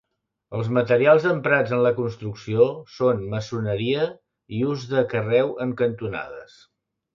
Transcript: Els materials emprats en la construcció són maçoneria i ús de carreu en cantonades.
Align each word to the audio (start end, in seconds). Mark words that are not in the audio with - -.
Els 0.59 0.69
materials 0.77 1.27
emprats 1.31 1.73
en 1.77 1.83
la 1.87 1.91
construcció 1.99 2.65
són 2.95 3.21
maçoneria 3.35 4.09
i 4.57 4.65
ús 4.73 4.89
de 4.95 5.07
carreu 5.15 5.55
en 5.67 5.79
cantonades. 5.85 6.61